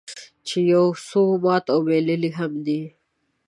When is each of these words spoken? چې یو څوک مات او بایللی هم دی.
چې 0.47 0.57
یو 0.73 0.85
څوک 1.07 1.31
مات 1.43 1.65
او 1.73 1.79
بایللی 1.85 2.31
هم 2.37 2.51
دی. 2.65 2.81